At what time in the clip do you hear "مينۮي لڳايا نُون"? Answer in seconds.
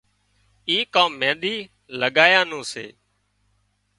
1.19-2.63